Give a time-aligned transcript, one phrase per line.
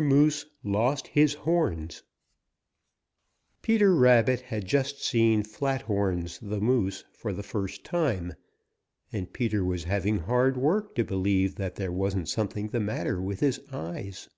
[0.00, 2.04] MOOSE LOST HIS HORNS
[3.62, 8.34] |PETER RABBIT had just seen Flathorns the Moose for the first time,
[9.12, 13.40] and Peter was having hard work to believe that there wasn't something the matter with
[13.40, 14.28] his eyes.